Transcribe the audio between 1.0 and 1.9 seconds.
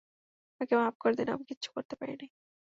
করে দিন, আমি কিচ্ছু